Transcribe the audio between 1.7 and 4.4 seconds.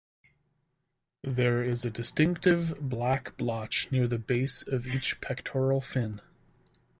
a distinctive black blotch near the